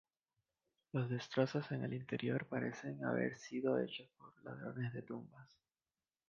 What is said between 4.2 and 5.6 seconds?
los ladrones de tumbas.